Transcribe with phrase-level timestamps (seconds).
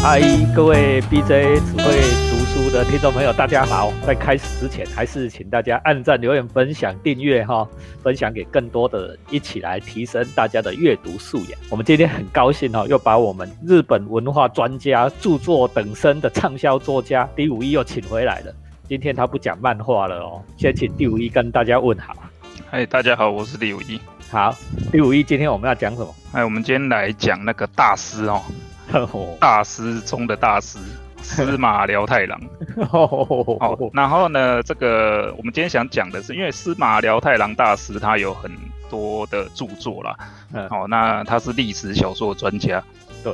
[0.00, 0.20] 嗨，
[0.54, 2.00] 各位 BJ 只会
[2.30, 3.92] 读书的听众朋友，大家好！
[4.06, 7.68] 在开始之前，还是请大家按赞、留言、分享、订阅哈，
[8.00, 11.58] 分享给更多的人，一起来提升大家的阅读素养。
[11.68, 18.54] 我们今天很高兴哈，又把我们日本文化专家、著作等身的畅销作家第五一又请回来了。
[18.88, 22.14] 今天他不讲漫画了哦，先请第五一跟大家问好。
[22.70, 24.00] 嗨，大家好，我是第五一。
[24.30, 24.54] 好，
[24.92, 26.14] 第五一，今天我们要讲什么？
[26.32, 28.40] 哎，我们今天来讲那个大师哦。
[29.40, 30.78] 大师中的大师
[31.22, 32.40] 司马辽太郎。
[32.88, 33.26] 好，
[33.92, 38.50] 然后呢，这个我们今天想讲的是，因为司马辽太郎大师他有很
[38.88, 40.16] 多的著作啦。
[40.70, 42.82] 好，那他是历史小说专家。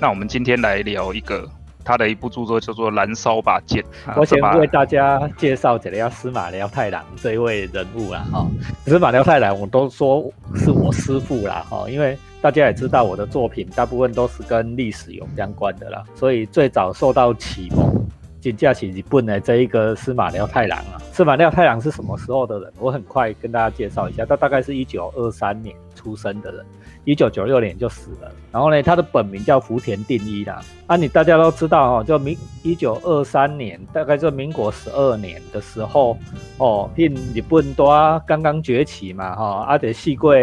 [0.00, 1.48] 那我们今天来聊一个。
[1.86, 3.82] 他的一部著作叫做《燃烧吧剑》，
[4.16, 8.46] 我先为大家介绍一下司马辽太郎这一位人物啦，哈，
[8.86, 10.24] 司马辽太郎我都说
[10.54, 17.90] 是我师傅啦，哈，因为大家也知道我的作品大部分都是跟历史有相关的啦，所以最早受到启蒙，
[18.38, 22.70] 仅架起日本的这一个司马辽太郎啊，司马辽太郎是什么时候的人？
[22.78, 26.62] 我很快跟大家介绍一下，他大概是一九二三年出生的人。
[27.06, 30.62] 一九九六年就死了，然后呢，他的本名叫福田定一啦。
[30.86, 36.16] 啊，你大家都知道哦，就民一九二三年，大概就民国十二年的时候，
[36.56, 37.84] 哦，因日本都
[38.26, 40.34] 刚刚崛起嘛，哈，啊，且四过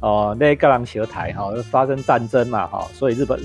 [0.00, 3.40] 哦，那个人小台哈，发生战争嘛，哈，所以日本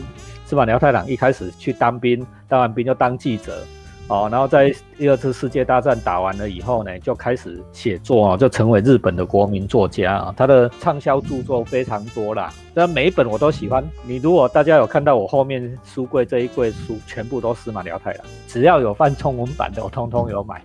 [0.46, 3.66] 司马辽太郎一开始去当兵，当完兵就当记者。
[4.14, 10.34] 哦，然后在第二次世界大战打完了以后呢，就开始写作啊，就成为日本的国民作家啊。
[10.38, 13.84] 他的畅销著作非常多啦，那每一本我都喜欢。
[14.06, 20.62] 你如果大家有看到我后面书柜这一柜书，全部都司马辽太郎，只要有翻中文版的，我通通有买。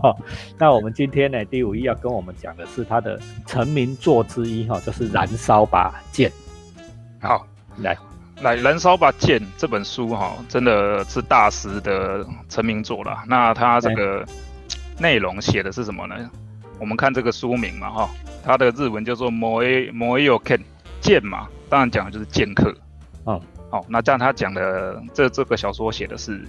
[0.58, 6.30] 那我们今天呢，第五一要跟我们讲的是他的成名作之一哈，就是《燃烧吧剑》。
[7.26, 7.46] 好，
[7.78, 7.96] 来。
[8.42, 13.22] 来，《燃烧吧剑》这本书哈，真的是大师的成名作了。
[13.28, 14.26] 那他这个
[14.98, 16.16] 内容写的是什么呢？
[16.80, 18.10] 我们看这个书名嘛哈，
[18.44, 20.58] 它的日文叫做《摩摩伊 Ken》
[21.00, 22.74] 剑嘛，当然讲的就是剑客。
[23.26, 26.44] 嗯，好，那这样他讲的这这个小说写的是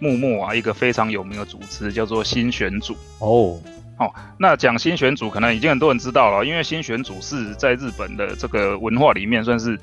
[0.00, 2.96] 幕末啊一个非常有名的组织叫做新选组。
[3.20, 3.60] 哦，
[3.96, 9.78] 好，那讲新选组可能已经很多人知道了，因为新选组是在日本的这个文化里面算是。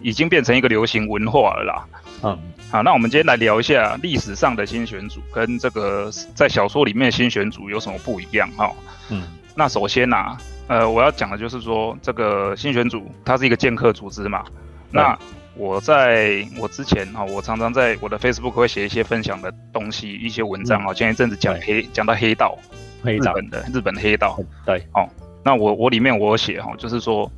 [0.00, 1.86] 已经变成一个流行文化了啦。
[2.22, 2.38] 嗯，
[2.70, 8.72] 好，那我们今天来聊一下历史上的新选组跟这个在小说里面的新选组有什么不一样哈。
[9.10, 9.22] 嗯，
[9.54, 14.44] 那首先呐，呃，我要讲的就是说这个新选组它是一个剑客组织嘛。
[14.90, 15.16] 那
[15.54, 20.92] 我在我之前哈，我常常在我的 Facebook 会写一些分享的东西，一些文章啊。
[20.92, 22.58] 前一阵子讲黑讲到黑道，
[23.04, 24.38] 日本的日本的黑道。
[24.66, 25.08] 对，哦，
[25.44, 27.30] 那我我里面我写哈，就是说。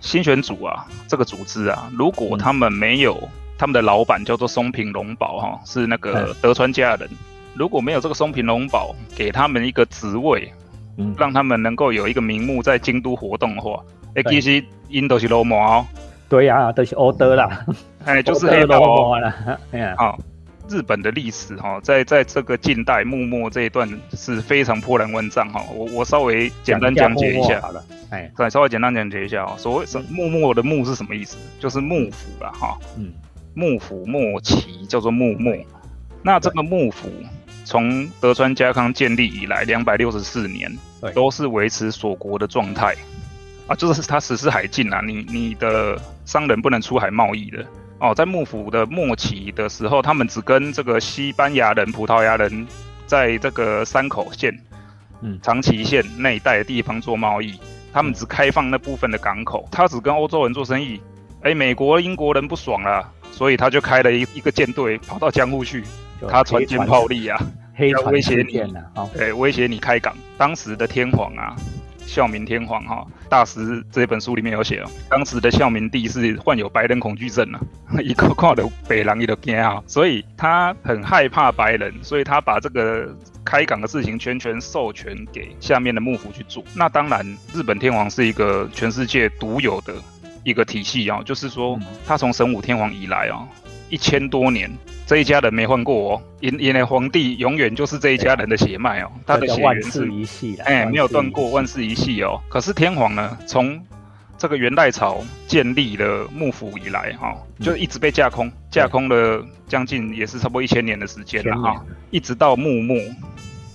[0.00, 3.16] 新选组啊，这个组织啊，如果他们没有
[3.58, 7.08] 他们的老板叫做松平龙宝哈，是那个德川家人，
[7.54, 10.52] 如果没有这个松平龙宝给他们一个职位，
[10.96, 13.80] 嗯，让他们能够有一个名目在京都活动的话，
[14.14, 15.84] 哎，其实因都是罗毛，
[16.28, 17.66] 对呀，都是欧德啦，
[18.04, 19.34] 哎，就是 黑道啦，
[19.72, 20.18] 哎呀，好。
[20.68, 25.64] 日本的历史哈，在在这个近代幕末这一段是非常波澜万丈哈。
[25.74, 29.54] 我我稍微简单讲解一下好了，哎，对，稍微简单讲解一下哦。
[29.56, 31.38] 所谓什幕末的幕是什么意思？
[31.58, 32.78] 就是幕府了哈。
[32.96, 33.12] 嗯，
[33.54, 35.54] 幕府末期叫做幕末。
[36.22, 37.08] 那这个幕府
[37.64, 40.70] 从德川家康建立以来两百六十四年，
[41.14, 42.94] 都是维持锁国的状态
[43.66, 47.64] 啊，就是他实施海禁啊，你你的商人不能出海贸易的。
[48.00, 52.66] 哦，在幕府的末期的时候，他们只跟这个西班牙人、葡萄牙人
[53.06, 54.56] 在这个山口县、
[55.20, 57.58] 嗯长崎县那一带的地方做贸易，
[57.92, 61.00] 他们只开放那部分的港口，他只跟欧洲人做生意。
[61.42, 65.82] 哎，美国、英国人不爽了，所以他就开了一一个舰队跑到江户去，
[66.28, 67.40] 他船坚炮利啊，
[67.78, 68.62] 要威胁你，
[69.12, 70.16] 对，威胁你开港。
[70.36, 71.56] 当时的天皇啊。
[72.08, 77.60] 孝明天皇哈大师这本书里面有写哦，当时的孝明帝是患有白人恐惧症啊，
[78.00, 83.14] 一个看的北狼一都惊啊，所以他很害怕白人，所以他把这个
[83.44, 86.64] 开港的事情全权授权给下面的幕府去做。
[86.74, 87.22] 那当然，
[87.52, 89.94] 日本天皇是一个全世界独有的
[90.44, 93.46] 一个体系啊，就是说他从神武天皇以来啊。
[93.90, 94.70] 一千多年，
[95.08, 96.22] 这一家人没换过哦。
[96.40, 102.38] 因因为皇帝永远就是这一家人的血脉哦，他的血缘是一系哎，没有断过，万世一系哦。
[102.50, 103.80] 可是天皇呢，从
[104.36, 112.96] 这个元代朝建立了幕府以来哈，就一直被架空，架空了将近也是差不多一千年的时间了哈，一直到幕末，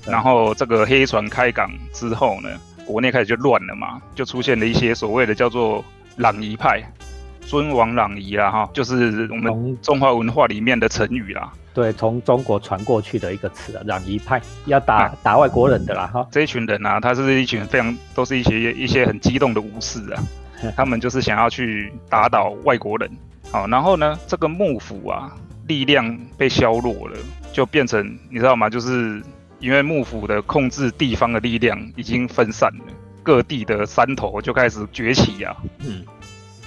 [0.05, 2.49] 然后这个黑船开港之后呢，
[2.85, 5.83] 国内开始就乱了嘛，就出现了一些所谓的叫做
[6.19, 6.81] 攘夷派。
[7.45, 11.51] 尊王攘夷啦，哈，就是我们中华文化里面的成语啦。
[11.73, 16.27] 对，从中国传过去的一个词啊，攘夷派要打打外国人的啦，哈。
[16.31, 20.23] 这一群人啊，他是一群非常都是一些一些很激动的武士啊，
[20.77, 23.09] 他们就是想要去打倒外国人。
[23.51, 25.31] 好，然后呢，这个幕府啊，
[25.67, 27.17] 力量被削弱了，
[27.51, 28.69] 就变成你知道吗？
[28.69, 29.21] 就是
[29.59, 32.93] 因为幕府的控制地方的力量已经分散了，
[33.23, 35.55] 各地的山头就开始崛起啊。
[35.79, 36.05] 嗯。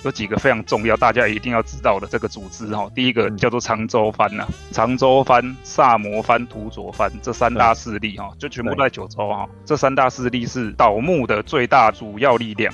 [0.06, 2.88] 有几个非常重要，大家一定要知道的这个组织哈。
[2.94, 9.48] 第一个叫做长州藩呐，长州藩、萨摩藩、土佐藩这三大势力哈，就全部在九州哈。
[9.64, 12.72] 这三大势力是倒幕的最大主要力量。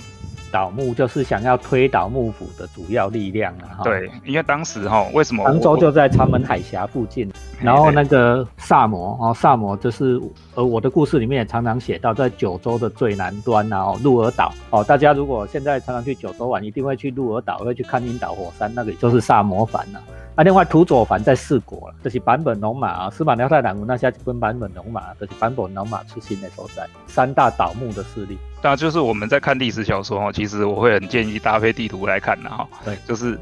[0.50, 3.80] 倒幕就是想要推倒幕府的主要力量啊！
[3.82, 7.32] 对，因为当时哈，为什么杭州就在长门海峡附近，
[7.62, 10.20] 然后那个萨摩哦，萨摩就是
[10.54, 20.00] 呃，我的故事里面也常常写到，在九州的最南端呐哦，鹿儿岛哦，大家如果现在常常去九州玩，一定会去鹿儿岛，会去看樱岛火山，那个就是萨摩藩呐。
[20.34, 28.38] 啊，另外土佐藩在四国了，就是版本龙马啊，司马辽太郎那下就跟版本龙马，就是版本龙马出现的所在，三大岛幕的势力。
[28.62, 32.66] 那就是我们在看历史小说哦，其实我会很建议搭配地图来看的哈。
[32.82, 33.38] 对，就是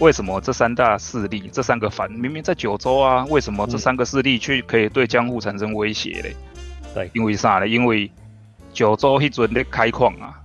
[0.00, 6.36] 为什么这三大势力，这三个藩明明在九州啊，为什么这三个势力却可以对江户产生威胁嘞？
[6.94, 7.68] 对，因为啥呢？
[7.68, 8.10] 因为
[8.72, 10.40] 九州一准在开矿啊。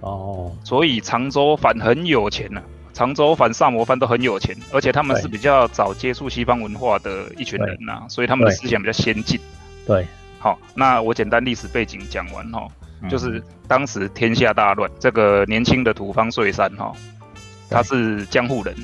[0.00, 0.52] 哦。
[0.64, 2.62] 所以常州反很有钱呢。
[2.92, 9.40] 常州反、萨摩藩都很有钱，而且他们是比较早接触西方文化的一群人呐，所以他们的思想比较先进。
[9.86, 10.04] 对，
[10.38, 12.68] 好，那我简单历史背景讲完哈，
[13.08, 16.92] 就是当时天下大乱，这个年轻的土方岁三哈，
[17.70, 18.74] 他是江户人，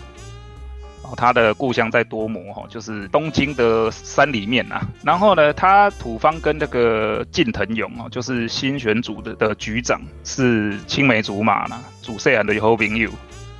[1.02, 4.80] 哦，他的故乡在多摩哈，就是东京的山里面呐。
[5.02, 13.10] 然后呢，他土方跟那个近藤勇哦，就是新选组的的局长，是青梅竹马啦，主岁安的好朋友。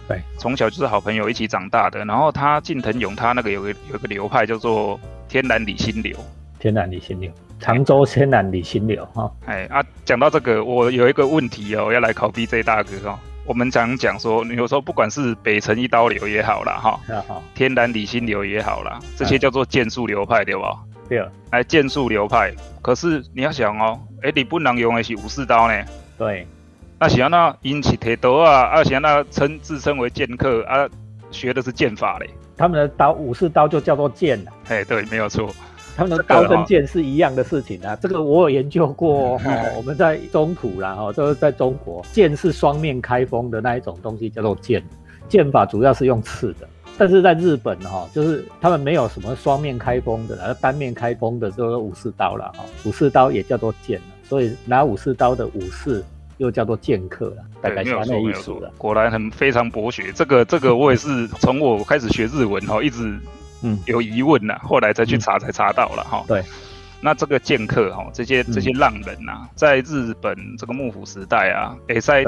[0.08, 2.05] 对，从小就是好朋友，一起长大的。
[2.05, 4.99] 然后他近藤勇，他那个有个有个流派叫做
[5.29, 6.17] 天然理心流，
[6.61, 9.29] 天然理心流，常州天然理心流哈。
[9.46, 13.19] 哎啊，讲到这个，我有一个问题哦，要来考 BJ 大哥哦。
[13.46, 17.00] 我们常讲说，有时候不管是北辰一刀流也好啦，哈，
[17.54, 20.76] 天然理心流也好啦，这些叫做剑术流派，对吧？
[21.08, 21.25] 对。
[21.50, 22.52] 哎，剑术流派，
[22.82, 25.84] 可是你要想哦，哎，你不能用的是武士刀呢。
[26.19, 26.46] 对。
[26.98, 30.88] 那喜欢那因起铁刀啊，啊喜欢那称自称为剑客啊，
[31.31, 32.28] 学的是剑法嘞。
[32.56, 34.52] 他们的刀武士刀就叫做剑了。
[34.69, 35.54] 哎，对，没有错。
[35.96, 37.96] 他们的刀跟剑是一样的事情啊。
[37.96, 39.50] 这个我有研究过哈。
[39.76, 44.84] 我们在中土啦哈，就是在中国，剑是双面开锋的那一种东西叫做剑，
[45.28, 46.69] 剑法主要是用刺的。
[46.98, 52.64] 但是在日本哈，就是他们没有什么双面开锋的，而单面开锋的就是武士刀了哈。
[52.84, 56.04] 武士刀也叫做剑所以拿武士刀的武士。
[56.38, 58.70] 又叫做剑客了，大概是那意思了。
[58.76, 63.19] 果然很非常博学，这个这个我也是从我开始学日文哈，一直
[63.62, 66.25] 嗯有疑问呐，后来再去查才查到了哈。
[66.29, 66.43] 对，
[67.00, 72.25] 那这个剑客哈，这些这些浪人呐，在日本这个幕府时代啊，哎在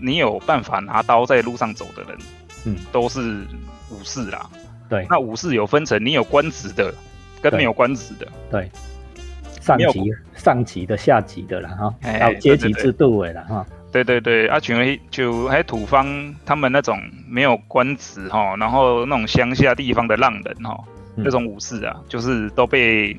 [0.00, 2.18] 你有办法拿刀在路上走的人，
[2.64, 3.20] 嗯，都是
[3.90, 4.48] 武士啦。
[4.88, 6.92] 对，那武士有分成，你有官职的
[7.40, 8.26] 跟没有官职的。
[8.50, 8.70] 对。
[9.60, 13.64] 上级、上级的、下级的了哈，到阶级制度的了哈。
[13.92, 16.98] 对对对，啊，群为就还土方他们那种
[17.28, 20.82] 没有官职哈，然后那种乡下地方的浪人哈，
[21.14, 23.14] 那种武士啊，就是都被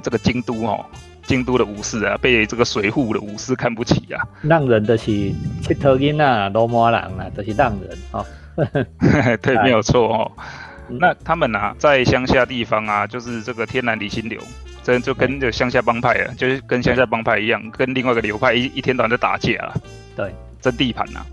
[0.00, 0.86] 这个京都哈，
[1.24, 4.22] 京都的武士啊，被这个水户的武士看不起啊。
[4.42, 5.10] 浪人的是
[5.60, 8.24] 七头鹰啊，罗马人啊，都是浪人哈。
[9.42, 10.32] 对，没有错哦。
[10.88, 14.40] 那他们啊，在乡下地方啊，就是这个天然离心流。
[14.84, 19.72] 这就跟着乡下帮派啊，就是跟乡下帮派一样，跟另外一个流派一一天到晚在打架啊，
[20.14, 21.24] 对，争地盘呐。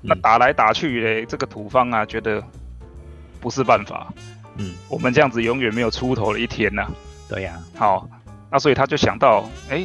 [0.00, 2.42] 那打来打去嘞，这个土方啊，觉得
[3.40, 4.14] 不是办法。
[4.56, 6.86] 嗯，我们这样子永远没有出头的一天呐。
[7.28, 7.58] 对呀。
[7.76, 8.08] 好，
[8.50, 9.84] 那所以他就想到，哎，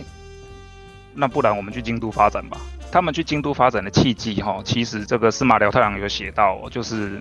[1.16, 2.58] 那不然我们去京都发展吧。
[2.92, 7.20] 他们去京都发展的契机哈，其实这个司马辽太郎有写到，就是。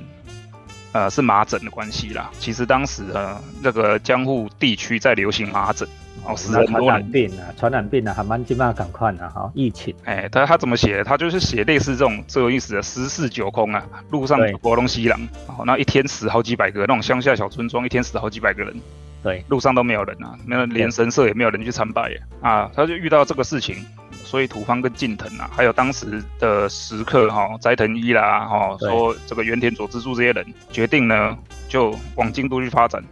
[0.96, 2.30] 呃，是麻疹的关系啦。
[2.38, 5.86] 其实当时呃，那个江户地区在流行麻疹，
[6.24, 7.10] 哦，死很多人。
[7.10, 9.94] 病啊，传染病啊，还蛮紧嘛，赶快啊，哈，疫情。
[10.04, 11.04] 哎，他他怎么写？
[11.04, 18.74] 他就是写类似这种最有意思的十室九空啊，路上活东西郎，然后那一天死好几百个，那种乡下小村庄一天死好几百个人。
[19.22, 22.10] 对，路上都没有人啊，没有连神社也没有人去参拜
[22.40, 23.84] 啊，他就遇到这个事情。
[24.26, 33.02] 所以土方跟近藤啊，还有当时的食客哈斋藤一啦哈，说这个原田佐之助这些人决定呢，就往京都去发展。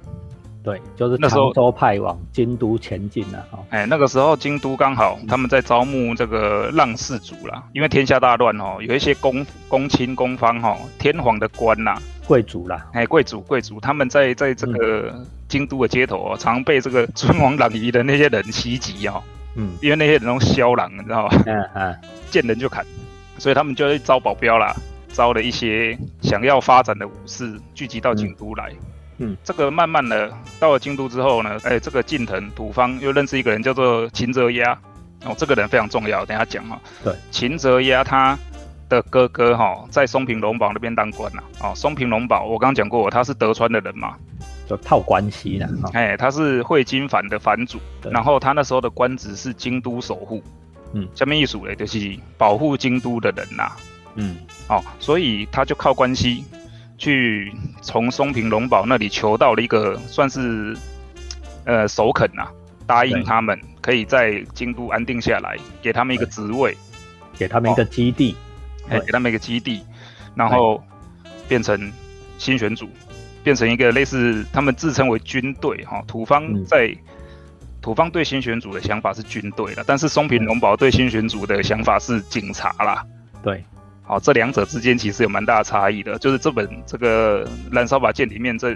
[0.65, 3.59] 对，就是那时候常州派往京都前进了哈。
[3.69, 15.15] 哎，那个时候京都刚好他们在招募这个浪士族啦，因为天下大乱哦，有一些公公卿公方哈、天皇的官呐、贵族啦，哎，贵族贵族，他们在在这个
[15.49, 19.23] 京都的街头哦，常被这个尊王攘夷的那些人袭击哦，
[19.57, 19.77] 嗯。
[19.81, 21.37] 因为那些人都骁狼，你知道吧？
[21.47, 21.97] 嗯嗯，
[22.31, 22.85] 见人就砍，
[23.39, 24.75] 所以他们就会招保镖啦，
[25.13, 28.73] 招了一些想要发展的武士聚集到京都来。
[29.19, 34.77] 嗯，这个慢慢的到了京都之后呢，哎，这个近藤土方又认识一个人叫做秦泽压，
[35.25, 38.37] 哦，这个人非常重要，等下讲哈、对，秦泽压他
[38.89, 44.17] 的哥哥哈、在松平龙堡那边当官呐、哦，松平龙堡我刚刚讲过，他是德川的人嘛，
[44.69, 45.91] 就套关系了哈。
[45.93, 50.43] 哎，他是会津藩的藩主，然后他那时候的官职是京都守护，
[50.93, 51.75] 嗯，下面一属嘞？
[51.75, 53.73] 就是保护京都的人呐、
[54.15, 54.37] 嗯。
[54.69, 56.45] 哦，所以他就靠关系
[56.97, 57.53] 去
[57.83, 60.75] 从松平龙宝那里求到了一个算是
[61.65, 62.49] 呃首肯呐、
[62.87, 66.77] 答应他们可以在京都安定下来，给他们一个职位，
[67.37, 68.35] 给他们一个基地。
[68.89, 69.07] 哎，对。
[69.07, 69.83] 给他们一个基地，
[70.35, 70.83] 然后
[71.49, 71.93] 变成
[72.39, 72.89] 新选组，
[73.45, 76.93] 变成一个类似他们自称为军队哈、土方嗯在。
[77.81, 83.05] 土方对新选组的想法是军队了，但是松平龙堡对新选组的想法是警察啦。
[83.43, 83.63] 对，
[84.03, 88.75] 好，这两者之间其实有蛮大的差异的，就是这本这个《燃烧吧剑》里面这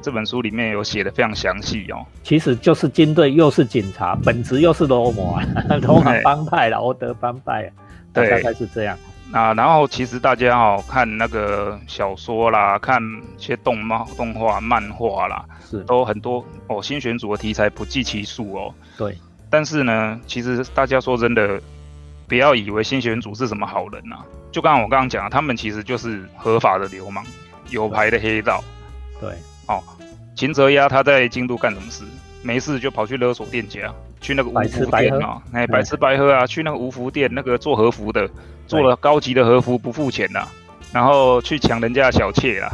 [0.00, 2.04] 这本书里面有写的非常详细哦。
[2.24, 5.46] 其实就是军队又是警察，本质又是罗摩啊，
[5.80, 7.70] 罗马哎帮派了，欧德帮派
[8.12, 8.98] 大概是这样。
[9.32, 13.02] 那然后其实大家哦看那个小说啦，看
[13.38, 16.82] 一些动漫、动画、漫画啦，是，都很多哦。
[16.82, 18.74] 新选组的题材不计其数哦。
[18.98, 19.16] 对，
[19.48, 21.58] 但是呢，其实大家说真的，
[22.28, 24.22] 不要以为新选组是什么好人啊。
[24.52, 27.24] 就刚刚我刚刚讲，他们其实就是合法的流氓，
[27.70, 28.62] 有牌的黑道。
[29.18, 29.30] 对，
[29.66, 29.82] 哦，
[30.36, 32.04] 秦泽压他在京都干什么事？
[32.42, 33.90] 没事就跑去勒索店家，
[34.22, 38.26] 去那个无白吃服店啊，哎，白吃白喝啊，去那个五福店那个做和服的，
[38.66, 40.46] 做了高级的和服不付钱呐、
[40.92, 42.70] 然后去抢人家的小妾啦，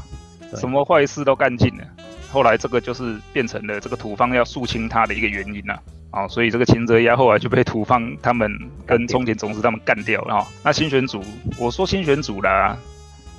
[0.54, 1.84] 什么坏事都干尽了。
[2.30, 5.72] 后来这个就是变成了这个土方要肃清他的一个原因呐、
[6.10, 6.24] 啊。
[6.24, 8.50] 哦，所以这个秦泽压后来就被土方他们
[8.86, 10.46] 跟中田总司他们干掉了哈、哦。
[10.62, 11.22] 那新选组，
[11.58, 12.76] 我说新选组啦，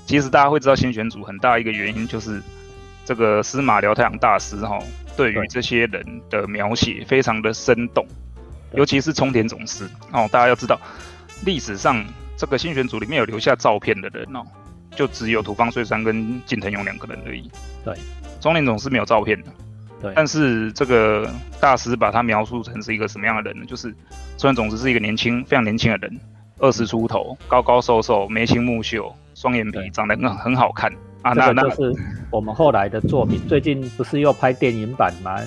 [0.05, 2.41] 其实大家会知道新选组很大一个原因就是
[3.09, 4.77] 这个司马辽太郎大师哈、
[5.17, 5.47] 对于对。
[5.47, 8.05] 这些人的描写非常的生动，
[8.75, 9.89] 尤其是冲田总司。
[10.11, 10.79] 哦，大家要知道
[11.43, 12.05] 历史上
[12.37, 14.43] 这个新选组里面有留下照片的人哦，
[14.95, 17.49] 就只有土方岁三跟近藤勇两个人而已。
[17.83, 17.95] 对，
[18.39, 19.47] 中田总司没有照片的。
[19.99, 21.27] 对，但是这个
[21.59, 23.65] 大师把他描述成是一个什么样的人呢？
[23.65, 23.91] 就是
[24.37, 26.19] 冲田总司是一个年轻、非常年轻的人，
[26.59, 31.33] 二十出头，高高瘦瘦，眉清目秀，双眼皮对，长得很很好看啊。
[31.33, 33.39] 这那那个就是我们后来的作品。
[33.47, 35.39] 最近不是又拍电影版吗？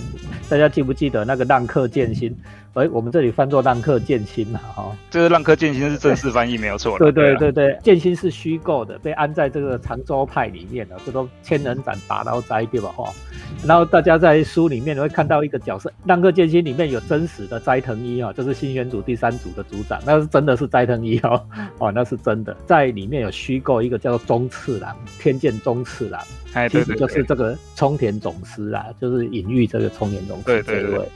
[0.49, 2.31] 大家记不记得那个《浪客剑心》？
[2.75, 7.05] 哎，我们这里翻作《浪客剑心》嘛，哈、这个浪客剑心是正式翻译没有错的。
[7.05, 7.38] 对对啊。
[7.38, 12.88] 对对，剑心是虚构的，被安在这个常州派里面的，这都千人斩拔刀斋对吧？
[12.97, 13.12] 哈，
[13.67, 21.45] 然后大家在书里面会看到一个角色，《浪客剑心》里面有真实的斋藤一哦，就是新选组第三组的组长，那是真的是斋藤一哦，
[21.76, 26.23] 哦，那是真的，在里面有虚构一个叫做中次郎，天剑中次郎，
[26.55, 30.91] 哎，其实就是这个冲田总司啊，就是隐喻这个冲田总司对对对。
[30.91, 31.09] 这位，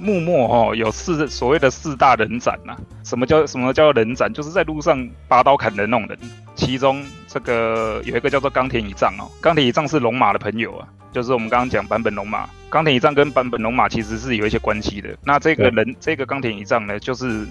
[0.00, 4.32] 幕末哦有四所谓的四大人斩呐、什么叫什么叫人斩？
[4.32, 6.18] 就是在路上拔刀砍人那种人。
[6.54, 15.16] 其中这个有一个叫做冈田乙藏哦，冈田乙藏是龙马的朋友啊，就是我们刚刚讲坂本龙马，冈田乙藏跟坂本龙马其实是有一些关系的。
[15.24, 17.46] 那这个人这个冈田乙藏呢，就是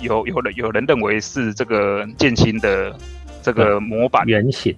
[0.00, 2.94] 有有人有人认为是这个剑心的
[3.42, 4.24] 这个模板。
[4.26, 4.74] 原型，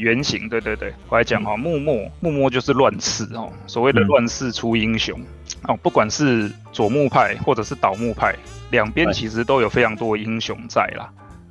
[0.00, 4.06] 原型，对对对，我来讲哈、哦，幕末幕末就是乱世哦，所谓的嗯。
[4.06, 5.20] 乱世出英雄、
[5.64, 8.34] 哦，不管是左木派或者是倒木派，
[8.70, 11.08] 两边其实都有非常多英雄在啦。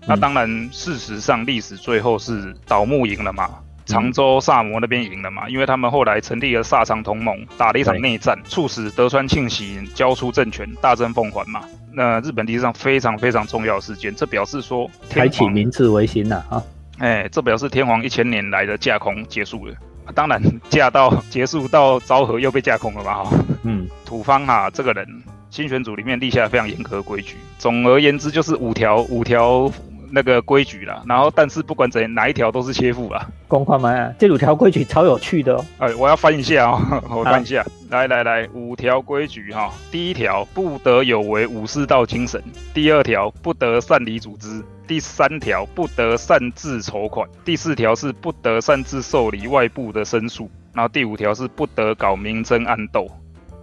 [0.07, 0.19] 那嗯。
[0.19, 3.49] 当然，事实上历史最后是倒木赢了嘛，
[3.85, 8.01] 常州萨摩那边赢了嘛，因为他们后来成立了萨长同盟，打了一场对。
[8.01, 11.61] 内战，促使德川庆喜交出政权，大政奉还嘛。
[11.95, 16.61] 那日本历史上非常非常重要的事件，这表示说开启明治维新了啊，
[16.99, 19.73] 哎，这表示天皇一千年来的架空结束了。
[20.05, 23.31] 啊当然，架到结束到昭和又被架空了嘛哈。
[23.63, 25.07] 嗯，土方啊、这个人，
[25.49, 27.37] 新选组里面立下非常严格的规矩。
[27.57, 29.71] 总而言之，就是五条五条
[30.11, 31.03] 那个规矩啦。
[31.05, 33.27] 然后，但是不管怎哪一条都是切腹啦。
[33.47, 35.65] 公话嘛，这五条规矩超有趣的哦。
[35.79, 37.65] 哎，我要翻一下哦， 我翻一下。
[37.89, 39.71] 来来来，五条规矩哈。
[39.91, 42.41] 第一条，不得有违武士道精神；
[42.73, 53.07] 第二条，不得擅离组织；第三条，不得擅自筹款；第四条是不得擅自受理外部的申诉；然后第五条是不得搞明争暗斗。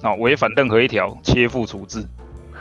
[0.02, 2.04] 啊，违反任何一条，切腹处置。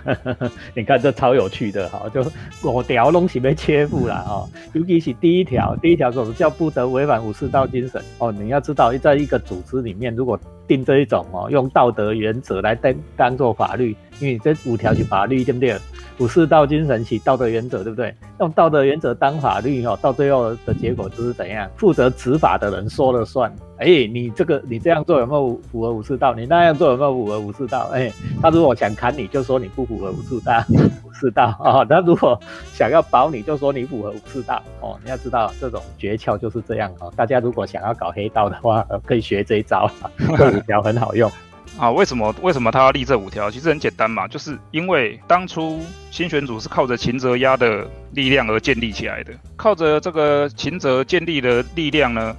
[0.75, 2.23] 你看这超有趣的哈，就
[2.63, 8.31] 五条东西被切腹了哈，尤其是第一条，第一条总是叫不得违反武士道精神哦？
[8.31, 15.75] 你要知道，在一个组织里面，如果定这一种哦，用道德原则来当当做法律，因为这五条是法律，对不对？
[16.19, 18.13] 武士道精神起道德原则，对不对？
[18.39, 21.67] 用道德原则当法律哦，到最后的结果就是怎样？
[21.75, 23.51] 负责执法的人说了算。
[23.77, 26.35] 哎，你这个你这样做有没有符合武士道？
[26.35, 27.89] 你那样做有没有符合武士道？
[27.91, 30.63] 哎，他如果想砍你就说你不符合武士道，
[31.03, 31.83] 武士道啊。
[31.89, 32.39] 他如果
[32.71, 34.99] 想要保你就说你符合武士道哦。
[35.03, 37.11] 你要知道这种诀窍就是这样哦。
[37.15, 39.89] 大家如果想要搞黑道的话，可以学这一招，
[40.37, 41.31] 这五条很好用。
[41.77, 43.49] 啊，为什么为什么他要立这五条？
[43.49, 52.35] 其实很简单嘛，就是因为当初新选组是靠着秦泽压的力量而建立起来的，靠着这个秦泽建立的力量呢，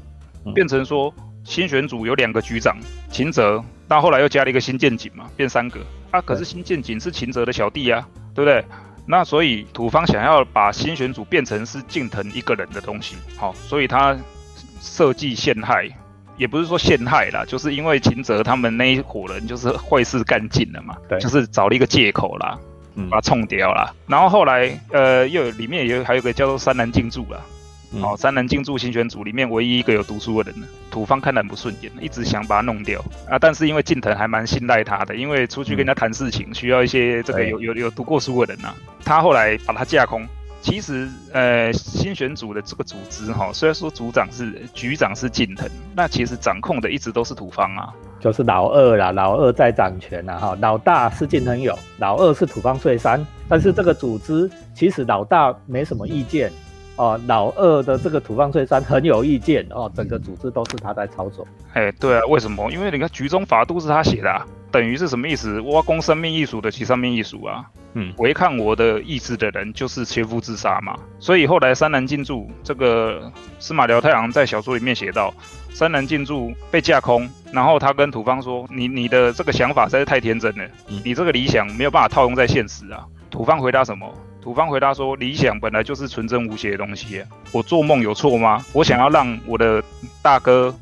[0.54, 1.12] 变成说
[1.44, 2.76] 新选组有两个局长，
[3.10, 5.80] 秦泽，到后来又加了一个新建警嘛，变三个。
[6.12, 8.64] 啊，可是新建警是秦泽的小弟啊，对不对？
[9.06, 14.16] 那所以土方想要把新选组变成是近藤一个人的东西，好，所以他
[14.80, 15.88] 设计陷害。
[16.36, 22.58] 也不是说陷害啦，就是因为秦泽他们那一伙人就是坏事干尽了嘛，对，就是找了一个借口啦，
[23.10, 23.94] 把他冲掉了。
[24.06, 27.40] 然后后来呃，又里面有还有个叫做三南进驻啦，
[28.02, 33.38] 哦，三南进驻新选组里面唯一一个有读书的人呢，土方看得很不顺眼，一直想把他弄掉啊。
[33.38, 38.74] 但是因为近藤还蛮信赖他的，因为出去跟人家谈事情需要一些这个有有有读过书的人呐，
[39.04, 40.26] 他后来把他架空。
[40.62, 56.50] 其实，呃，新选组的这个组织哈，虽然说组长是局长是近藤，那其实掌控的一直都是土方啊，就是老二啦，老二在掌权啦哈，老大是近藤勇，老二是土方岁三，但是这个组织其实老大没什么意见
[56.94, 61.44] 哦，老二的这个土方岁三很有意见哦，整个组织都是他在操作。
[61.72, 62.70] 哎，对啊，为什么？
[62.70, 64.42] 因为你看局中法度是他写的。
[64.72, 65.60] 等于是什么意思？
[65.60, 70.96] 挖攻生命艺术的其生命艺术啊，嗯，违抗我的意志的人就是切腹自杀嘛。
[71.20, 75.32] 所以后来三男进驻这个司马辽太郎在小说里面写到，
[75.74, 80.66] 三男进驻被架空，然后他跟土方说：“你你的这个想法实在是太天真了，
[81.04, 84.10] 你这个理想没有办法套用在现实啊。”土方回答什么？
[84.40, 88.64] 土方回答说：“理想本来就是纯真无邪的东西，我做梦有错吗？
[88.72, 89.84] 我想要让我的
[90.22, 90.74] 大哥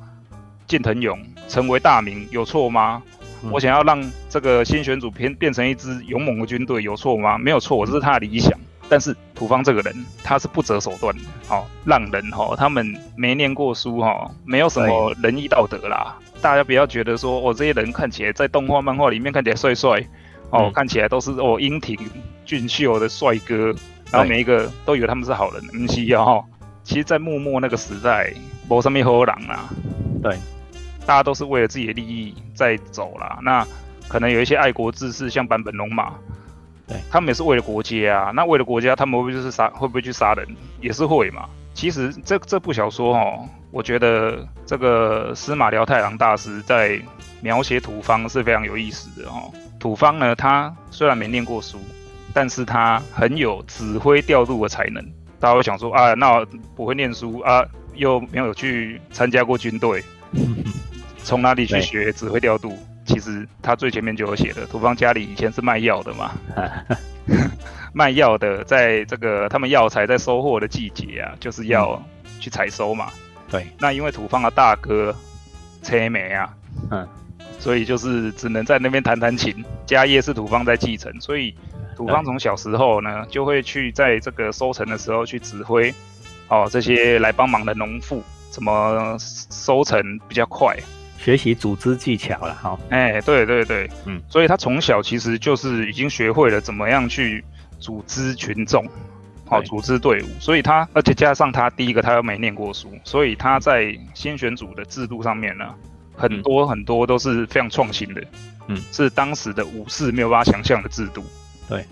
[0.67, 3.03] 近藤勇成为大名有错吗？”
[3.51, 7.39] 我想要让这个新选组变变成一支勇猛的军队，有错吗？
[7.39, 8.53] 没有错，这是他的理想。
[8.89, 16.17] 但是土方这个人，他是不择手段的，好让人哈，他们没念过书哈，没有什么仁义道德啦。
[16.43, 20.05] 大家不要觉得说，我这些人看起来在动画漫画里面看起来帅帅，
[20.51, 21.97] 哦，看起来都是哦英挺
[22.45, 23.73] 俊秀的帅哥，
[24.11, 26.45] 然后每一个都以为他们是好人，不是哦。
[26.83, 28.35] 其实，在幕末那个时代，
[28.69, 29.71] 没什么好人啊。
[30.21, 30.37] 对。
[31.07, 33.39] 大家都是为了自己的利益在走啦。
[33.43, 33.67] 那
[34.09, 36.13] 可能有一些爱国志士，像坂本龙马，
[36.87, 38.31] 对他们也是为了国家啊。
[38.33, 39.69] 那为了国家，他们会不会就是杀？
[39.71, 40.47] 会不会去杀人？
[40.81, 41.49] 也是会嘛。
[41.75, 47.01] 其实这这部小说哦，我觉得这个司马辽太郎大师在
[47.41, 49.51] 描写土方是非常有意思的哦。
[49.79, 51.79] 土方呢，他虽然没念过书，
[52.35, 55.03] 但是他很有指挥调度的才能。
[55.39, 56.45] 大家会想说啊，那
[56.77, 60.05] 不会念书啊，又没有去参加过军队。
[61.31, 62.77] 从哪里去学指挥调度？
[63.07, 66.33] 其实他最前面就有写的，土方家里以前是卖药的嘛，
[67.95, 72.03] 卖药的，在这个他们药材在收获的季节啊，就是要
[72.41, 73.13] 去采收嘛。
[73.49, 75.15] 对，那因为土方的大哥
[75.85, 76.53] 车梅啊，
[76.91, 77.09] 嗯，
[77.61, 81.55] 所以就是只能在那边弹弹琴，家业是土方在继承，所以
[81.97, 85.95] 土方从小时候呢，就会去在这个收成的时候去指挥
[86.49, 90.77] 哦这些来帮忙的农妇怎么收成比较快。
[91.23, 97.45] 学习组织技巧了哈，哎，对对对，嗯，所以他从小其实就是已经学会了怎么样去
[97.79, 98.89] 组织群众，
[99.45, 100.27] 好，组织队伍。
[100.41, 105.67] 所以他，而且加上他第一个他又没念过书，所以他在先选组的制度上面呢，
[106.17, 108.25] 很多很多都是非常创新的，
[108.69, 111.23] 嗯，是当时的武士没有办法想象的制度。
[111.69, 111.85] 对，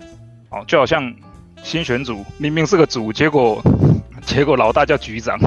[0.49, 1.13] 哦，就好像
[1.61, 3.61] 新选组明明是个组，结果
[4.25, 5.37] 结果老大叫局长。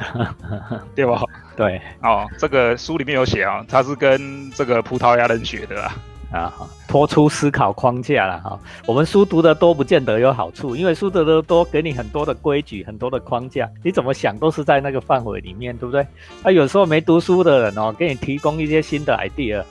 [0.96, 1.20] 对吧？
[1.60, 5.92] 对哦，这个书里面有写啊，他是跟这个葡萄牙人学的啊。
[6.32, 6.54] 啊，
[6.88, 8.58] 脱出思考框架了哈。
[8.86, 16.06] 我们书读得多不见得有好处，因为书读得多给你很多的规矩，很多的框架，你怎么想都是在那个范围里面，对不对？
[16.44, 19.62] 啊，有时候没读书的人哦，给你提供一些新的 idea，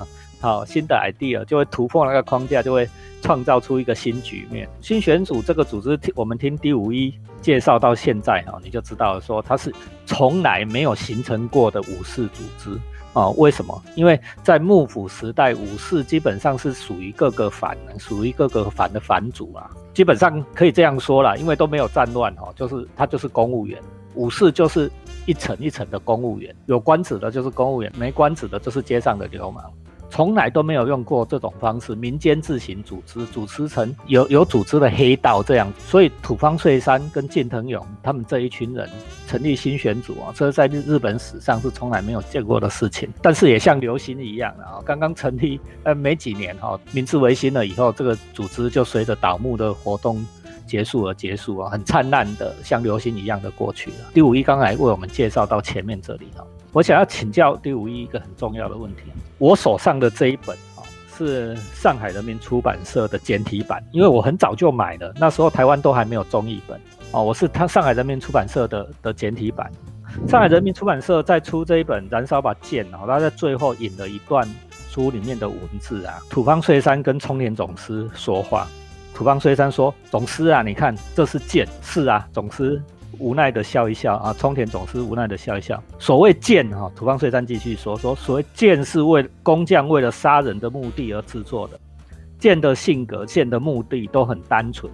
[0.41, 2.88] 好，新的 idea 就会突破那个框架，就会
[3.21, 4.67] 创造出一个新局面。
[4.82, 9.73] 新选组这个组织，我们听第五一介绍到现在哈，你就知道说它是
[10.06, 12.80] 从来没有形成过的武士组织。
[13.13, 13.84] 哦，为什么？
[13.95, 23.82] 因为在幕府时代，武士基本上是属于各个藩，属于各个藩的藩主啊，基本上可以这样说啦，因为都没有战乱哈，就是他就是公务员，
[24.13, 24.89] 武士就是
[25.25, 29.65] 一层一层的公务员，有官职的就是公务员，没官职的就是街上的流氓。
[30.10, 38.89] 从来都没有用过这种方式，民间自行组织，组织成有有组织的黑道这样，所以土方岁三跟近藤勇他们这一群人
[39.28, 43.08] 成立新选组啊，这是在日日本史上是从来没有见过的事情。
[43.22, 50.26] 但是也像流行一样啊，刚刚成立呃没几年哈，明治维新了以后，这个组织就随着倒幕的活动
[50.69, 53.97] 结束而结束啊，很灿烂的像流星一样的过去了。
[54.13, 56.45] 第五一刚才为我们介绍到前面这里哈。
[56.71, 59.01] 我想要请教第五一一个很重要的问题。
[59.39, 60.86] 我手上的这一本啊，
[61.17, 66.79] 是上海人民出版社的简体版，因为我很早就买了，那时候台湾都还没有中译本
[67.12, 67.23] 哦。
[67.23, 69.71] 我是他上海人民出版社的的简体版。
[70.27, 74.47] 上海人民出版社在出这一本《燃烧吧剑》啊，他在最后引了一段
[74.89, 78.67] 书里面的文字啊，土方岁三跟冲田总司说话。
[79.19, 82.82] 土方岁三说：“总司啊，你看这是剑，是啊，总司。”
[83.19, 85.84] 无奈的笑一笑啊，冲田总司无奈的笑一笑。
[85.99, 91.77] 所谓剑哈，土方岁三继续说说，所谓剑是为工匠为了杀人的目的而制作的。
[92.39, 94.89] 剑的性格、剑的目的都很单纯，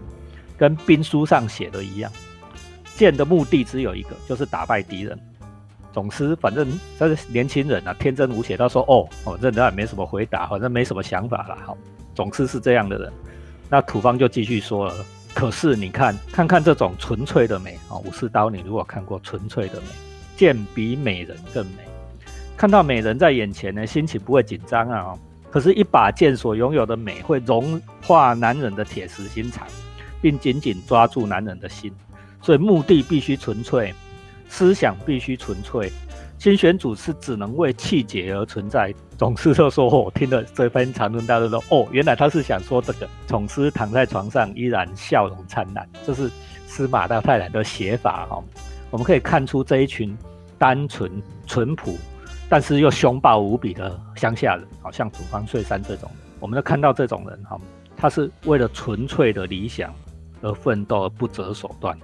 [0.58, 2.12] 跟兵书上写的一样。
[2.96, 5.16] 剑的目的只有一个，就是打败敌人。
[5.94, 8.58] 总司反正他是年轻人啊，天真无邪。
[8.58, 11.78] 他说：“哦，哦，这人也没什么回答，反正没什么想法了。”好，
[12.16, 13.14] 总司是这样的人。
[13.70, 14.94] 那土方就继续说了。
[15.34, 17.98] 可是你看，看看这种纯粹的美啊！
[17.98, 19.88] 武士刀，你如果看过纯粹的美，
[20.38, 21.84] 剑比美人更美。
[22.56, 25.14] 看到美人在眼前呢，心情不会紧张啊。
[25.52, 29.68] 可是，一把剑所拥有的美，会融化男人的铁石心肠，
[30.22, 31.92] 并紧紧抓住男人的心。
[32.42, 33.94] 所以，目的必须纯粹，
[34.48, 35.92] 思想必须纯粹。
[36.38, 38.94] 新选组是只能为气节而存在。
[39.18, 45.88] 总司就说：“我听了这篇长论，大家都说哦，原来他是想说这个。”总司躺在床上，依然笑容灿烂。
[46.06, 46.30] 这是
[46.68, 48.44] 司马大太郎的写法哈。
[48.92, 50.16] 我们可以看出这一群
[50.58, 51.12] 单纯
[51.48, 51.98] 淳朴，
[52.48, 57.60] 但是又凶暴无比的乡下人，好像土方岁三这种，我们都看到这种人哈，
[57.98, 59.94] 他是为了纯粹的理想
[60.42, 61.98] 而奋斗，而不择手段。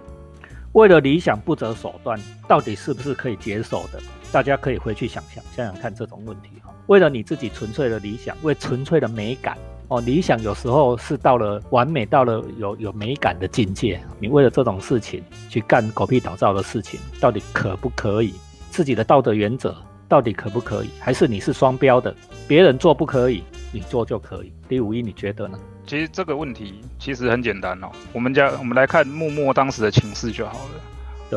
[0.71, 2.17] 为了理想不择手段，
[2.47, 3.99] 到底是不是可以接受的？
[4.31, 6.73] 大家可以回去想想，想想看这种问题哈。
[6.87, 9.57] 为了你自己纯粹的理想，为纯粹的美感
[9.89, 13.99] 哦，理想有时候是到了完美，到了有有美感的境界。
[14.19, 18.33] 你为了这种事情去干狗屁倒灶的事情，到底可不可以？
[18.69, 19.75] 自己的道德原则
[20.07, 20.89] 到底可不可以？
[20.99, 22.15] 还是你是双标的？
[22.47, 24.53] 别人做不可以，你做就可以？
[24.69, 25.59] 第五一，你觉得呢？
[25.85, 27.89] 其实这个问题其实很简单哦。
[28.13, 30.81] 我们家我们来看默默当时的情势就好了。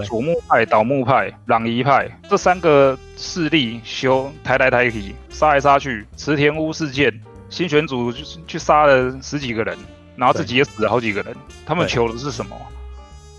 [0.03, 6.07] 左木派、倒木派、攘夷派这三个势力修抬来抬去，杀来杀去。
[6.17, 7.13] 池田屋事件，
[7.49, 8.13] 新选组
[8.47, 9.77] 去杀了十几个人，
[10.17, 11.37] 然后自己也死了好几个人。
[11.65, 12.57] 他们求的是什么？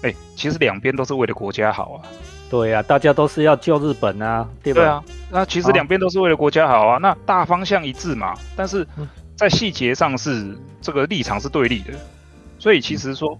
[0.03, 2.07] 哎，其实两边都是为了国家好啊。
[2.49, 4.81] 对啊，大家都是要救日本啊，对吧？
[4.81, 6.99] 对啊，那其实两边都是为了国家好啊。
[6.99, 8.87] 那大方向一致嘛，但是
[9.35, 11.93] 在细节上是这个立场是对立的。
[12.59, 13.37] 所以其实说，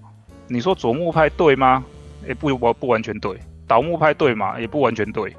[0.48, 1.84] 你说左木派对吗？
[2.28, 5.36] 也不完不完全对，倒木派对嘛，也不完全对，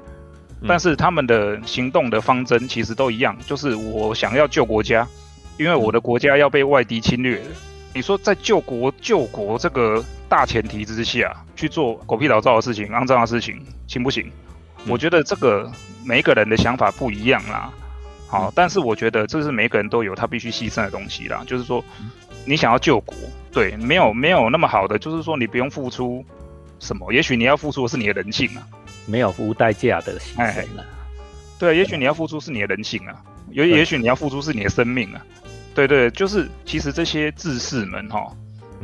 [0.67, 5.07] 但是他们的行动的方针其实都一样，就是我想要救国家，
[5.57, 7.45] 因为我的国家要被外敌侵略了。
[7.93, 14.31] 你说在救国救国这个大前提之下去做狗屁倒灶的事情、肮脏的事情，行不行？
[14.87, 15.71] 我觉得这个
[16.05, 17.71] 每一个人的想法不一样啦。
[18.27, 21.43] 好，但是我觉得这是每个人都有他必须牺牲的东西啦。
[21.47, 21.83] 就是说，
[22.45, 23.15] 你想要救国，
[23.51, 26.23] 对，没有没有那么好的，就是说你不用付出。
[26.79, 27.11] 什么？
[27.11, 28.67] 也许你要付出的是你的人性啊，
[29.05, 30.85] 没有无代价的牺牲了。
[31.59, 33.15] 对，也许你要付出是你的人性啊，
[33.51, 35.25] 也也许你要付出是你的生命啊。
[35.73, 38.31] 对对，就是其实这些志士们哈，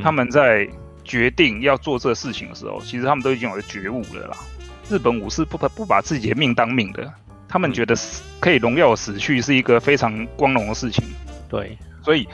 [0.00, 0.68] 他们在
[1.04, 4.36] 决定要做这事情的时候，其实他们都已经有了觉悟了啦。
[4.88, 7.12] 日本武士不不把自己的命当命的，
[7.48, 11.04] 他们觉得死可以荣耀死去是一个非常光荣的事情。
[11.48, 12.28] 对，所以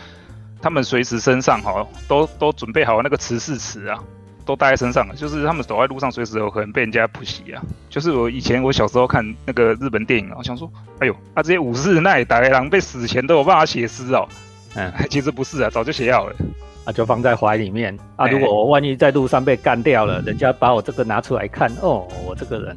[0.61, 4.03] 他们随时身上哈都都准备好那个慈氏词啊。
[4.45, 7.63] 都带在身上了，就是他们走在路上，随时有可能被人家扑袭啊。
[7.89, 14.29] 就是我以前我小时候看那个日本电影啊，我想说，哎呦，啊这些武士那也打开狼被死前都有办法写诗哦。
[14.77, 16.37] 嗯，其实不是啊，早就写好了。
[16.85, 18.27] 啊，就放在怀里面啊。
[18.29, 22.77] 如果我万一在路上被干掉了，人家把我这个拿出来看，哦，我这个人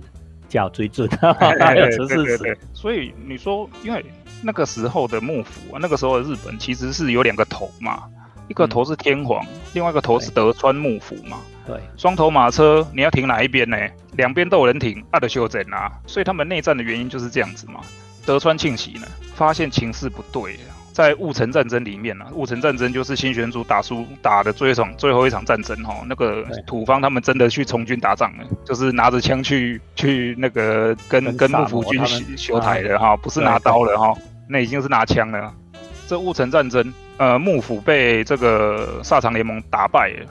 [0.49, 1.07] 叫追准，
[1.59, 2.57] 还有十四死。
[2.73, 4.03] 所以你说，因为
[4.41, 8.03] 那个时候的幕府啊，那个时候的日本其实是有两个头嘛，
[8.49, 11.37] 一个头是天皇，另外一个头是德川幕府嘛。
[11.65, 13.77] 对，双头马车，你要停哪一边呢？
[14.13, 15.91] 两边都有人停，啊，的修整啊。
[16.05, 17.79] 所以他们内战的原因就是这样子嘛。
[18.25, 20.57] 德川庆喜呢，发现情势不对。
[20.91, 32.05] 在戊辰战争里面呢，戊辰战争就是新选组打输打的最后一场最后一场战争哈，那个土方他们真的去从军打仗了，就是拿着枪去去那个跟跟幕府军
[32.37, 34.13] 修台的哈，不是拿刀了哈，
[34.47, 35.51] 那已经是拿枪了。
[36.07, 40.27] 这戊辰战争，呃，幕府被这个萨长联盟打败了，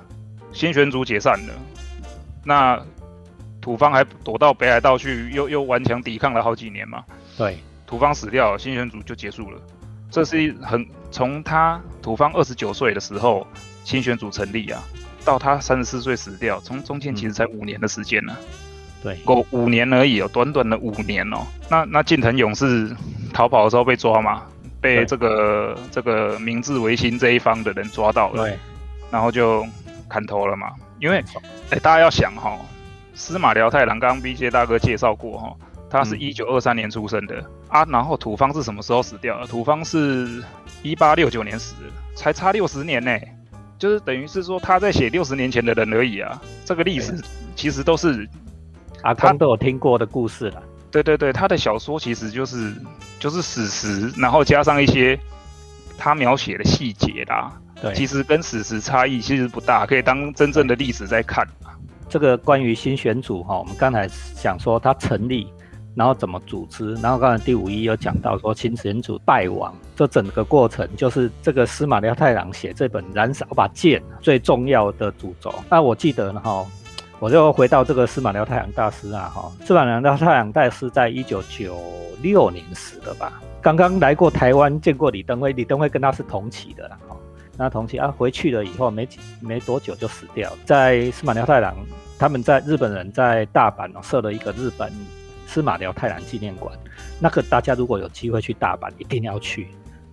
[0.52, 1.54] 新选组解散了，
[2.44, 2.80] 那
[3.60, 7.02] 土方还躲到北海道去，又又顽强抵抗了好几年嘛。
[7.36, 9.60] 对，土方死掉，新选组就结束了。
[10.10, 13.46] 这是很从他土方二十九岁的时候
[13.82, 14.82] 新选组成立啊，
[15.24, 18.36] 到他三十四岁死掉，从中间其实才五年的时间呢。
[19.02, 21.46] 对，够五年而已哦，短短的五年哦。
[21.70, 22.94] 那那近藤勇是
[23.32, 24.42] 逃跑的时候被抓嘛，
[24.80, 28.58] 被这个这个明治维新这一方的人抓到了，对，
[29.10, 29.66] 然后就
[30.12, 30.72] 砍头了嘛。
[31.00, 31.24] 因为
[31.70, 32.58] 哎，大家要想哈，
[33.14, 35.56] 司马辽太郎刚刚 B J 大哥介绍过哈。
[35.88, 39.46] 他是一九二三年出生的啊，然后土方是什么时候死掉的？
[39.46, 40.42] 土方是
[40.82, 43.10] 一八六九年死的，才差六十年呢，
[43.78, 46.40] 就是等于是说他在写六十年前的人而已啊。
[46.64, 47.22] 这个历史
[47.54, 48.26] 其实都是
[49.02, 50.62] 阿康都有听过的故事了。
[50.90, 52.74] 对对对，他的小说其实就是
[53.20, 55.18] 就是史实，然后加上一些
[55.98, 57.52] 他描写的细节啦。
[57.82, 61.46] 对，其实跟史实差异其实不大，可以当真正的历史在看。
[62.08, 65.52] 这个关于新选组哈，我们刚才想说他成立。
[65.94, 66.94] 然后怎么组织？
[67.02, 75.54] 然后刚才第五一有讲到说新选组败亡，这整个过程就是这个司马辽太郎写这本《燃烧把剑》最重要的主轴。
[75.68, 76.64] 那我记得呢哈，
[77.18, 81.78] 我就回到这个司马辽太郎大师啊哈，司马辽太郎大师在一九九
[82.22, 83.42] 六年死的吧？
[83.60, 87.11] 刚刚来过台湾见过李登辉，李登辉跟他是同期的啦哈。
[87.62, 91.76] 那同期啊回去了以后没几没多久就死掉，在司马辽太郎
[92.18, 94.92] 他们在日本人在大阪设了一个日本。
[95.44, 96.74] 司马辽太郎纪念馆，
[97.20, 99.68] 那个大家如果有机会去大阪，一定要去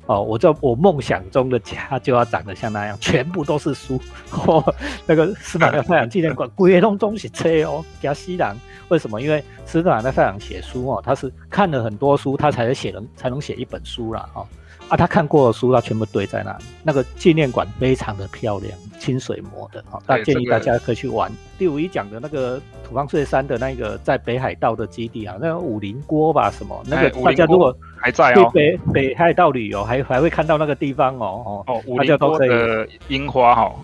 [0.06, 0.22] 哦！
[0.22, 3.98] 我就我梦想中的家就要长得像那样，全部都是书。
[4.46, 8.54] 哦那个司马辽太郎纪念馆，鬼东东西车哦，加西郎。
[8.90, 9.22] 为什么？
[9.22, 14.30] 因为司马辽太郎写书哦，他是看了很多书，他才能写能才能写一本书啦。
[14.34, 14.46] 哦。
[14.90, 16.64] 啊，他看过的书，他全部堆在那里。
[16.84, 21.32] 那个纪念馆非常的漂亮，清水模的，哈，大建议大家可以去玩。
[21.60, 33.76] 第五一讲的那个土方岁山的那个在北海道的基地啊，那个武林锅吧什么，那个大家如果还在哦，北北海道旅游还还会看到那个地方哦哦，哦武林锅的樱花哈，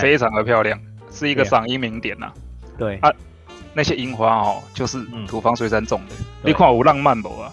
[0.00, 0.78] 非常的漂亮，
[1.10, 2.30] 是一个赏樱名点呐。
[2.76, 3.10] 对啊，
[3.72, 7.50] 那些樱花哦，就是土方岁山种的，你看有浪漫不啊？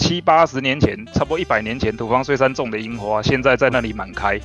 [0.00, 4.40] 七八十年前，差不多一百年前，土方岁山种的樱花，现在在那里满开。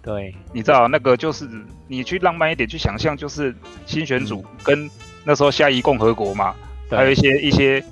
[0.00, 1.46] 对，你知道那个就是
[1.88, 4.88] 你去浪漫一点去想象，就是新选组跟
[5.24, 6.54] 那时候夏夷共和国嘛，
[6.88, 7.84] 还有一些一些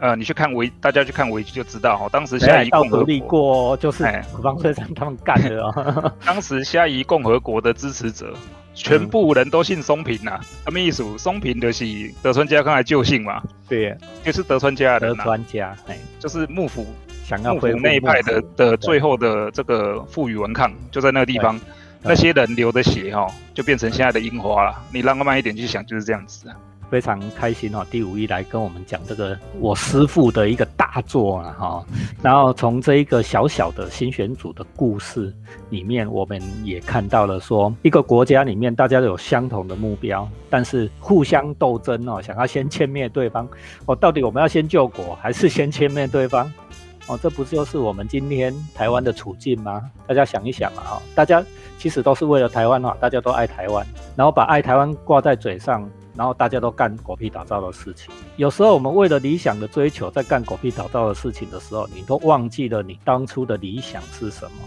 [0.00, 6.12] 呃，你去看维，大家去看维基就知道哈，当时夏夷共和国过就是土方岁山他们干的哦。
[6.26, 8.34] 当时夏夷共和国的支持者。
[8.76, 11.02] 全部人都姓松平呐，什么意思？
[11.16, 11.84] 松平的是
[12.22, 13.42] 德川家康还救姓嘛？
[13.66, 15.14] 对，就是德川家的。
[15.14, 16.86] 德川家，哎，就是幕府
[17.24, 21.58] 想要幕府那一派的的最后的这个富隅文抗，就在那个地方，
[22.02, 24.76] 那些人流的血哈，就变成现在的樱花了。
[24.92, 26.46] 你浪漫一点去想，就是这样子。
[26.88, 31.86] 非常开心哦，第五一来跟我们讲这个我师父的一个大作啊哈，
[32.22, 35.34] 然后从这一个小小的新选组的故事
[35.70, 43.48] 里面，我们也看到了说一个国家里面大家都有相同的目标，但是互相斗争哦，想要先歼灭对方
[43.86, 46.50] 哦，到底我们要先救国还是先歼灭对方
[47.08, 47.18] 哦？
[47.20, 49.82] 这不就是我们今天台湾的处境吗？
[50.06, 51.44] 大家想一想啊，大家
[51.78, 55.88] 其实都是为了台湾哈，大家都爱台湾，然后把爱台湾挂在嘴上。
[56.16, 58.12] 然后大家都干狗屁倒灶的事情。
[58.36, 64.58] 有时候我们为了理想的追求，在干狗屁倒灶的事情的时候，你都忘记了你当初的理想是什么，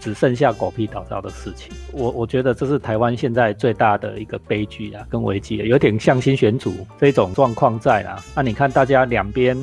[0.00, 1.72] 只剩下狗屁倒灶的事情。
[1.92, 8.22] 我我觉得这是台湾现在最大的一个悲剧啊，跟危机，有点像新选组这种状况在啊。
[8.34, 9.56] 那你看大家两边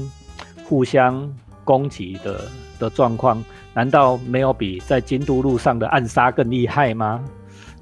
[0.66, 1.30] 互相
[1.64, 2.42] 攻击的
[2.80, 7.24] 的状况，难道没有比在京都路上的暗杀更厉害吗？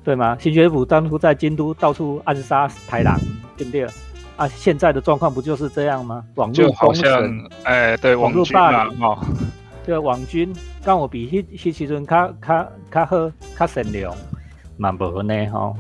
[0.07, 0.37] 对吗？
[0.39, 3.19] 新学府当初在京都到处暗杀豺狼，
[3.57, 3.85] 对不对？
[4.37, 6.23] 啊，现在的状况不就是这样吗？
[6.35, 7.11] 网络就好像，
[7.63, 9.19] 哎，对，网络霸凌哦，
[9.85, 14.15] 这个网军跟我比迄迄时阵较较较好较善良，
[14.77, 15.75] 嘛无呢吼。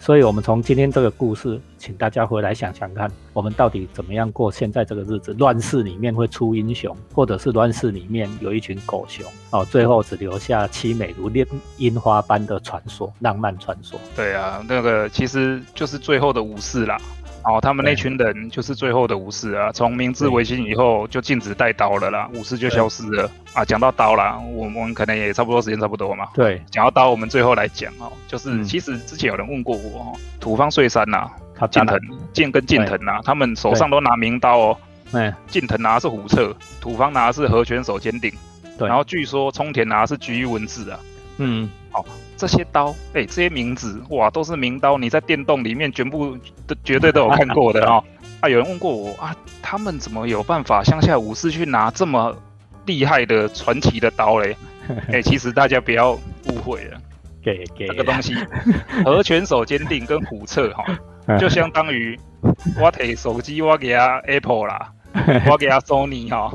[0.00, 5.34] 所以，我们从今天这个故事，请大家回来想想看，我们到底怎么样过现在这个日子？
[5.34, 13.98] 乱世里面会出英雄，或者是乱世里面有一群狗熊哦，最后只留下凄美如恋樱花般的传说，浪漫传说。
[14.14, 16.96] 对啊，那个其实就是最后的武士啦。
[17.48, 19.72] 哦，他们那群人就是最后的武士啊！
[19.72, 23.64] 从明治维新以后就禁止带刀了啦，武士就消失了啊！
[23.64, 26.28] 讲到刀啦，我我们可能也差不多时间差不多嘛。
[26.34, 31.26] 对，讲到刀，我们最后来讲哦，就是其实之前有人问过我哦，土方岁三呐，
[31.70, 31.98] 近藤
[32.34, 34.76] 近跟近藤呐，他们手上都拿名刀哦。
[35.12, 38.30] 嗯，近藤拿的是虎彻，土方拿的是和拳手坚定。
[38.78, 41.00] 对，然后据说冲田拿的是菊文字啊。
[41.38, 42.04] 嗯，好。
[42.38, 44.96] 这些刀，哎，这些名字，哇，都是名刀。
[44.96, 48.02] 你在电动里面全部都绝对都有看过的哦。
[48.40, 52.34] 啊，有人问过我啊，他们怎么有办法乡下武士去拿这么
[52.86, 54.56] 厉害的传奇的刀嘞？
[55.12, 57.00] 哎，其实大家不要误会了，
[57.42, 58.34] 给给这个东西，
[59.04, 60.84] 和拳手坚定跟虎彻哈，
[61.38, 62.16] 就相当于
[62.80, 64.92] 我提手机我给他 Apple 啦，
[65.50, 66.52] 我给他 Sony 哈，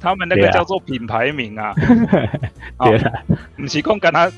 [0.00, 1.74] 他们那个叫做品牌名啊，
[2.78, 3.12] 对了，
[3.56, 4.30] 不是讲跟他。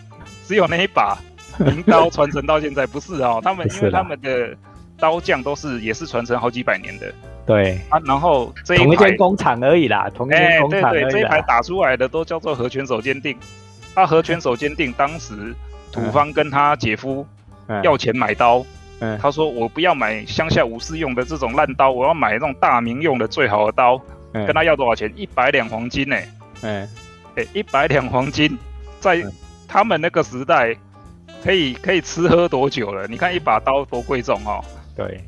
[0.46, 1.18] 只有那一把
[1.58, 3.40] 名刀传承到现在，不是哦？
[3.44, 4.56] 他们因为他们的
[4.98, 7.12] 刀匠都是也是传承好几百年的。
[7.46, 13.36] 对啊，然后这一间工厂而已啦，同一间工厂对对，这一排打出来的都叫做和拳手坚定。
[13.94, 15.54] 啊和拳手坚定，当时
[15.92, 17.26] 土方跟他姐夫
[17.82, 18.64] 要钱买刀，
[19.20, 24.00] 他说我不要买乡下武士用的这种烂刀，我要买那种大明用的最好的刀。
[24.32, 25.10] 跟他要多少钱？
[25.16, 26.16] 一百两黄金呢？
[26.60, 26.86] 嗯，
[27.36, 28.58] 哎，一百两黄金
[29.00, 29.22] 在。
[29.68, 30.76] 他们那个时代，
[31.42, 33.06] 可以可以吃喝多久了？
[33.06, 34.64] 你看一把刀多贵重哦。
[34.96, 35.22] 对，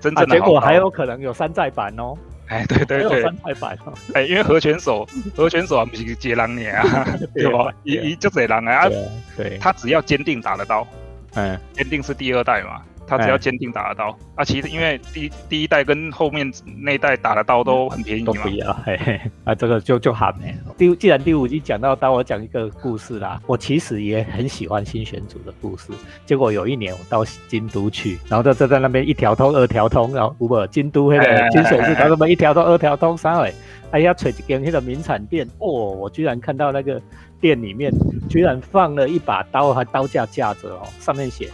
[0.00, 2.14] 真正的结果还有可能有山寨版哦。
[2.48, 3.92] 哎，对对对，山寨版哦。
[4.14, 7.72] 哎，因为和拳手， 和拳手不是接人呢 啊，对吧？
[7.84, 8.88] 一一就这人啊，
[9.36, 10.86] 对，他只要坚定打得到，
[11.34, 12.82] 嗯，坚定是第二代嘛。
[13.10, 20.44] 他只要坚定打得到，啊，其实因为第第一代跟后面那一代打的刀都很便宜嘛，都不一样，嘿嘿，啊，这个就就好呢。
[20.78, 23.42] 第既然第五集讲到刀，我讲一个故事啦。
[23.48, 25.92] 我其实也很喜欢新选组的故事。
[26.24, 33.52] 结果有一年我到京都去，然后在在在那边一条通二条通，然后不不，京都那个金水寺，他们一条通二条通三尾，
[33.90, 37.02] 哎呀，吹一间那个名产店，哦，我居然看到那个
[37.40, 37.92] 店里面
[38.28, 41.50] 居然放了一把刀，还刀架架着哦，上面写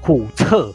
[0.00, 0.72] 虎彻。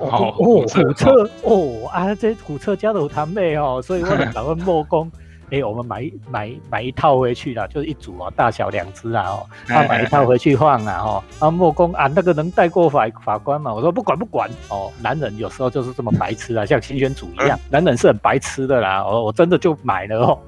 [0.00, 5.10] 哦，虎彻哦啊，这虎彻家的堂妹哦， 所以我们打算木工，
[5.50, 13.74] 哎，我们买买买一套回去啦，就是一组啊，大小两只啊，哦，他买一套回去放啊，哦，啊莫工啊，那个能带过法法官嘛？
[13.74, 20.38] 我说不管不管哦，男人有时候就是这么白痴啊，像新选组一样，男人是很白痴的啦，我我真的就买了哦，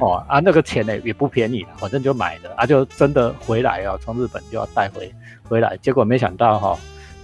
[0.00, 5.12] 哦啊，那个钱呢也不便宜，反正就买了啊，就真的回来哦，从日本就要带回
[5.48, 6.78] 回来，结果没想到哈。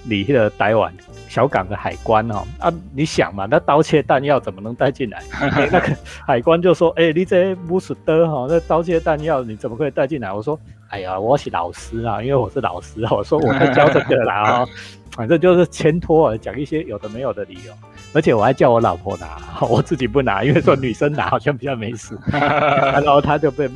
[0.05, 0.93] 你那个台湾
[1.29, 5.23] 小港的海关哦啊，你想嘛，那刀切弹药怎么能带进来？
[5.41, 10.59] 那个海关就说：“哎，你这不是的哈，那刀切弹药你怎么可以带进来？”我说
[10.91, 14.69] ：“哎呀，我是老师啊，因为我是老师，我说我会教这个啦哈，
[15.17, 17.73] 反正就是牵拖讲一些有的没有的理由，
[18.13, 19.39] 而且我还叫我老婆拿，
[19.69, 23.71] 我自己不拿，因为说女生拿好像比较没事， 然后他就被。”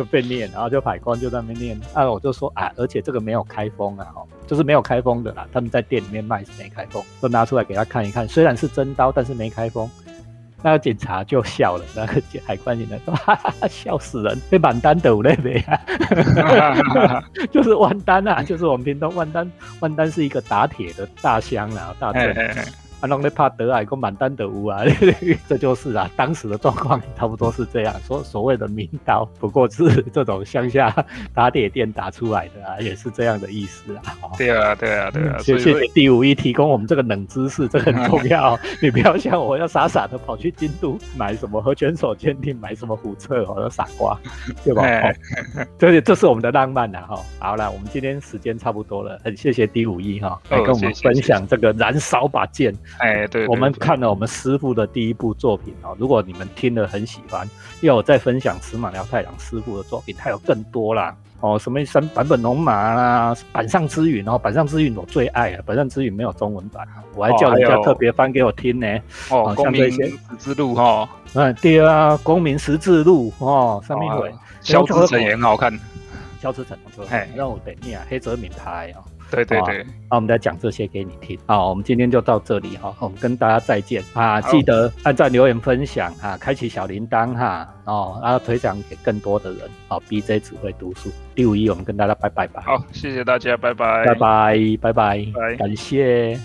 [0.00, 9.86] 就被念，然后就海关就在那边念，啊，我就说啊，而且这个没有开封啊，哦，就是没有开封的啦，他们在店里面卖是没开封，都拿出来给他看一看，虽然是真刀，但是没开封。
[10.62, 22.34] 那个警察就笑了，那个海关警察说，哈 哈，笑死人，被满单抖那边啊， 就是万丹啊，就是我们平东万丹，万丹是一个打铁的大乡啊，大镇。
[23.00, 24.82] 啊，弄得怕得癌，个满单得无啊，
[25.48, 27.94] 这就是啊，当时的状况差不多是这样。
[28.00, 30.94] 所所谓的名刀，不过是这种乡下
[31.34, 34.02] 打铁店打出来的啊，也是这样的意思啊。
[34.36, 35.38] 对啊，对啊，对啊。
[35.38, 38.58] 谢谢第五一提供我们这个冷知识，这很重要。
[38.82, 44.18] 你不要像我要傻傻的跑去京都买什么和拳手鉴定，买什么虎彻，我的傻瓜，
[44.62, 44.82] 对吧？
[45.78, 47.18] 这这是我们的浪漫呐，哈。
[47.38, 52.74] 好了，我们今天时间差不多了，很谢谢第五一哈，来跟我们分享这个燃烧把剑。
[52.98, 55.96] 哎，对，我们看了我们师傅的第一部作品哦。
[55.98, 57.48] 如果你们听了很喜欢，
[57.80, 68.86] 要我在分享石马辽太郎师傅的作品，他有更多啦哦，什么三版本龙马啦，板上之云哦，板上之云我最爱啊，板上之云没有中文版，我还叫人家特别翻给我听呢。
[69.30, 75.72] 哦，公民十字路哈，嗯，对啊，公民十字路哦，上面会肖志成也很好看，
[76.42, 76.76] 肖志成，
[77.08, 79.00] 哎，让我等一下，黑泽明拍哦。
[79.30, 81.38] 对对对，那我们再讲这些给你听。
[81.46, 84.40] 好，我们今天就到这里哈，我们跟大家再见啊！
[84.42, 89.60] 记得按赞、留言、分享哈，开启小铃铛哈，哦，然后推荐给更多的人。
[89.88, 92.62] 好，BJ 只会读书第五一，我们跟大家拜拜吧。
[92.66, 96.38] 好，谢谢大家，拜拜，拜拜，拜拜，拜，感谢。